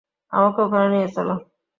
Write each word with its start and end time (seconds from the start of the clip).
আমাকে 0.31 0.59
ওখানে 0.61 0.87
নিয়ে 0.93 1.07
চল। 1.15 1.29